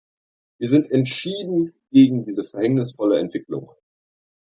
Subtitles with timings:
[0.57, 3.69] Wir sind entschieden gegen diese verhängnisvolle Entwicklung.